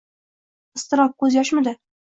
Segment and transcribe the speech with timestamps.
[0.79, 1.77] Iztirob, ko’z yoshmidi?